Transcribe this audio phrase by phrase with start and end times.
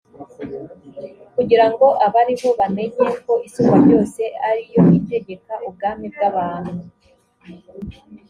[1.35, 6.75] kugira ngo abariho bamenye ko isumbabyose ari yo itegeka ubwami bw abantu